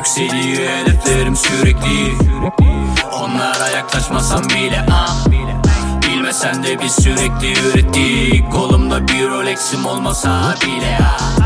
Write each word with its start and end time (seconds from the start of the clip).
hedeflerim 0.00 1.36
sürekli. 1.36 2.12
Onlara 3.12 3.68
yaklaşmasam 3.68 4.44
bile 4.44 4.86
ah 4.92 5.26
Bilmesen 6.02 6.62
de 6.62 6.80
biz 6.80 6.92
sürekli 6.92 7.52
ürettik. 7.52 8.52
Kolumda 8.52 9.08
bir 9.08 9.28
Rolex'im 9.28 9.86
olmasa 9.86 10.54
bile 10.66 10.98
ah 11.02 11.38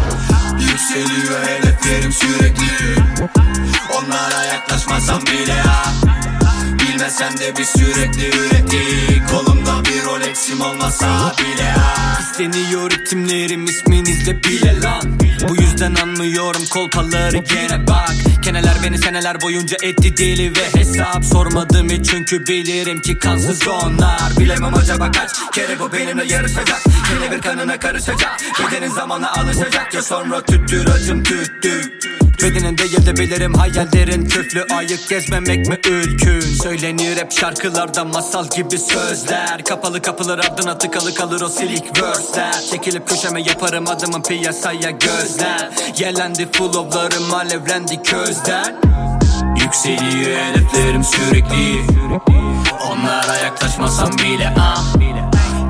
Yükseliyor 0.61 1.47
hedeflerim 1.47 2.13
sürekli. 2.13 2.97
Onlara 3.99 4.45
yaklaşmasam 4.45 5.21
bile 5.21 5.55
ah 5.69 5.74
Bilmesen 7.15 7.39
de 7.39 7.57
biz 7.59 7.69
sürekli 7.69 8.29
ürettik. 8.29 9.29
Kolumda 9.31 9.85
bir 9.85 10.05
Rolex'im 10.05 10.61
olmasa 10.61 11.33
bile. 11.39 11.75
Ah 11.79 12.21
İsteniyor 12.21 12.91
ritimlerim 12.91 13.65
isminizle 13.65 14.43
bile 14.45 14.81
lan. 14.81 15.21
Bu 15.49 15.57
yüzden 15.57 15.95
anlıyorum 15.95 16.63
kolpaları 16.71 17.37
gene. 17.37 17.87
Bak 17.87 18.13
Keneler 18.43 18.75
beni 18.85 18.99
seneler 18.99 19.41
boyunca 19.41 19.77
etti 19.83 20.17
deli 20.17 20.53
ve 20.57 20.79
hesap. 20.81 21.25
Sormadım 21.25 21.91
hiç 21.91 22.11
çünkü 22.11 22.47
bilirim 22.47 23.03
ki 23.03 23.19
kansız 23.19 23.69
onlar. 23.69 24.21
Bilemem 24.39 24.75
acaba 24.75 25.11
kaç 25.11 25.31
kere 25.53 25.81
bu 25.81 25.93
benimle 25.93 26.25
yarışacak. 26.25 26.83
Yine 27.15 27.37
bir 27.37 27.43
kanına 27.43 27.79
karışacak. 27.79 28.41
Bedenin 28.61 28.91
zamana 28.91 29.33
alışacak. 29.33 29.95
Ya 29.95 30.03
sonra 30.03 30.43
tüttür 30.43 30.87
acım 30.89 31.23
tüttü 31.23 31.99
Bedenin 32.45 32.79
değil 32.79 33.07
de 33.07 33.17
bilirim 33.17 33.55
hayallerin 33.55 34.25
küflü 34.25 34.67
Ayık 34.75 35.09
gezmemek 35.09 35.67
mi 35.67 35.79
ülkün? 35.89 36.41
Söylenir 36.41 37.17
hep 37.17 37.33
şarkılarda 37.33 38.05
masal 38.05 38.49
gibi 38.57 38.79
sözler. 38.79 39.65
Kapalı 39.65 40.03
kapılar 40.03 40.39
ardına 40.39 40.79
tıkalı 40.79 41.15
kalır 41.15 41.41
o 41.41 41.49
silik 41.49 42.03
verse'ler. 42.03 42.55
Çekilip 42.71 43.09
köşeme 43.09 43.43
yaparım 43.43 43.89
adımın 43.89 44.23
piyasaya 44.23 44.91
gözler. 44.91 45.71
Yerlendi 45.99 46.49
flowlarım 46.53 47.35
alevlendi 47.35 48.03
közden 48.03 48.81
Yükseliyor 49.63 50.39
hedeflerim 50.41 51.05
sürekli. 51.05 51.81
Onlara 52.91 53.37
yaklaşmasam 53.37 54.13
bile 54.13 54.55
ah. 54.59 54.85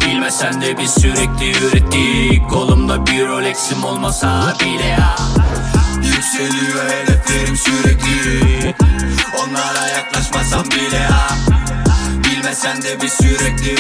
Bilmesen 0.07 0.63
de 0.63 0.79
biz 0.79 0.91
sürekli 0.91 1.67
ürettik. 1.67 2.51
Kolumda 2.51 3.07
bir 3.07 3.27
Rolex'im 3.27 3.85
olmasa 3.85 4.55
bile 4.61 4.97
ah 5.01 5.35
Yükseliyor 6.07 6.91
hedeflerim 6.91 7.57
sürekli. 7.57 8.75
Onlara 9.39 9.89
yaklaşmasam 9.89 10.65
bile 10.65 11.09
ah 11.13 11.37
Bilmesen 12.25 12.83
de 12.83 13.03
biz 13.03 13.13
sürekli 13.13 13.71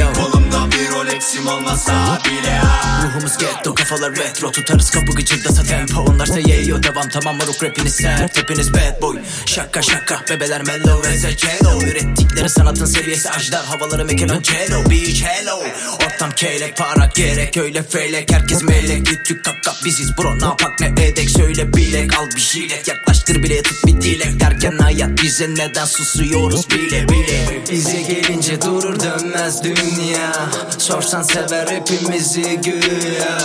yo. 0.00 0.12
Kolumda 0.14 0.70
bir 0.72 0.90
Rolex'im 0.90 1.46
olmasa 1.46 2.18
bile 2.24 2.60
ah 2.64 3.04
Ruhumuz 3.04 3.38
ghetto 3.38 3.74
kafalar 3.88 4.16
retro. 4.16 4.52
Tutarız 4.52 4.90
kapı 4.90 5.12
gıcırdasa 5.12 5.62
tempo. 5.62 6.00
Onlarsa 6.00 6.38
yeyo 6.38 6.82
devam. 6.82 7.08
Tamam 7.08 7.36
moruk 7.36 7.62
rapiniz 7.62 7.94
sert. 7.94 8.38
Hepiniz 8.38 8.72
bad 8.72 9.02
boy. 9.02 9.18
Şaka 9.46 9.82
şaka. 9.82 10.20
Bebeler 10.30 10.62
mellow 10.62 11.10
ve 11.10 11.18
zecelo 11.18 11.82
Ürettikleri 11.82 12.48
sanatın 12.48 12.84
seviyesi 12.84 13.30
ajdar. 13.30 13.64
Havaları 13.64 14.04
Michelangelo 14.04 14.90
Beach 14.90 15.22
hello. 15.22 15.62
Ortam 16.06 16.30
keylek 16.30 16.76
para 16.76 17.10
gerek. 17.14 17.56
Öyle 17.56 17.82
feylek 17.82 18.32
Herkes 18.32 18.62
melek. 18.62 19.12
Lütfük 19.12 19.44
kap 19.44 19.54
kap. 19.64 19.74
Biziz 19.84 20.18
bro. 20.18 20.38
Ne 20.38 20.44
yapak 20.44 20.80
ne 20.80 21.06
edek. 21.06 21.30
Söyle 21.30 21.72
bilek. 21.72 22.18
Al 22.18 22.26
bir 22.36 22.40
jilet. 22.40 22.88
Yaklaştır 22.88 23.42
bile. 23.42 23.62
Tut 23.62 23.86
bir 23.86 24.00
dilek. 24.02 24.40
Derken 24.40 24.78
hayat 24.78 25.22
bize 25.22 25.50
neden 25.50 25.86
susuyoruz 25.86 26.70
bile 26.70 27.08
bile. 27.08 27.62
Bize 27.70 28.02
gelince 28.02 28.62
durur 28.62 29.00
dönmez 29.00 29.64
dünya. 29.64 30.50
Sorsan 30.78 31.22
sever 31.22 31.66
hepimizi 31.66 32.60
güya 32.64 33.38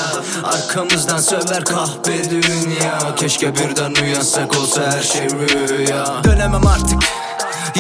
Arkamızdan 0.44 1.18
söver 1.18 1.66
kahpe 1.66 2.30
dünya. 2.30 3.16
Keşke 3.16 3.56
birden 3.56 4.04
uyansak 4.04 4.58
olsa 4.58 4.82
her 4.92 5.04
şey 5.04 5.30
rüya. 5.30 6.24
Dönemem 6.24 6.68
artık. 6.68 7.00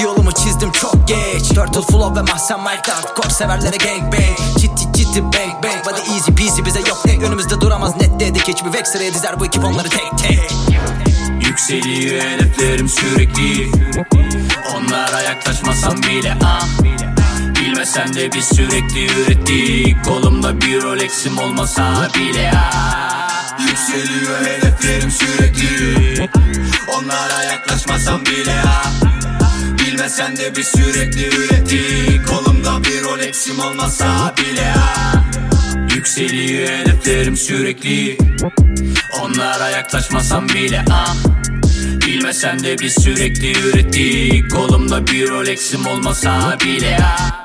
Yolumu 0.04 0.32
çizdim 0.32 0.72
çok 0.72 1.08
geç. 1.08 1.48
Turtle 1.48 1.82
flow 1.82 2.20
ve 2.20 2.22
mahzen 2.32 2.60
mic 2.60 2.92
hardcore 2.92 3.30
severlere 3.30 3.78
gang 3.78 4.14
bang. 4.14 4.58
Ciddi 4.58 4.94
ciddi 4.94 5.24
bang 5.24 5.64
bang. 5.64 5.86
Body 5.86 6.14
easy 6.16 6.32
peasy 6.32 6.62
bize 6.66 6.80
yok 6.80 7.06
ne. 7.06 7.26
Önümüzde 7.26 7.62
duramaz 7.62 7.96
net 7.96 8.20
dedik. 8.20 8.48
Hiçbir 8.48 8.74
vexer'e 8.74 9.14
dizer 9.14 9.40
bu 9.40 9.46
ekip 9.46 9.66
onları 9.66 9.90
tek 9.90 10.18
tek. 10.18 10.52
Yükseliyor 11.48 12.22
hedeflerim 12.22 12.90
sürekli. 12.90 13.72
Onlara 14.76 15.22
yaklaşmasam 15.22 15.98
bile 16.04 16.38
ah 16.44 16.68
Bilmesen 17.82 18.14
de 18.14 18.32
biz 18.32 18.46
sürekli 18.46 19.06
ürettik. 19.06 20.06
Kolumda 20.06 20.62
bir 20.62 20.82
Rolex'im 20.82 21.38
olmasa 21.38 22.08
bile. 22.16 22.52
Ah 22.56 23.60
Yükseliyor 23.60 24.46
hedeflerim 24.46 25.12
sürekli. 25.12 26.30
Onlara 26.88 27.44
yaklaşmasam 27.44 28.26
bile. 28.26 28.62
Ah 28.66 28.92
Bilmesen 29.80 30.38
de 30.38 30.56
biz 30.56 30.68
sürekli 30.68 31.28
ürettik. 31.28 32.28
Kolumda 32.28 32.84
bir 32.84 33.04
Rolex'im 33.04 33.60
olmasa 33.60 34.34
bile. 34.38 34.74
Ah 34.78 35.16
Yükseliyor 35.96 36.70
hedeflerim 36.70 37.38
sürekli. 37.38 38.18
Onlara 39.22 39.70
yaklaşmasam 39.70 40.50
bile. 40.50 40.86
Ah. 40.92 41.16
Bilmesen 42.08 42.64
de 42.64 42.80
biz 42.80 42.94
sürekli 42.94 43.60
ürettik. 43.60 44.52
Kolumda 44.52 45.08
bir 45.08 45.30
Rolex'im 45.30 45.88
olmasa 45.88 46.58
bile. 46.66 46.98
Ah 47.02 47.41